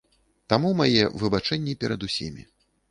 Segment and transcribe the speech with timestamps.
[0.53, 2.43] Таму мае выбачэнні перад усімі.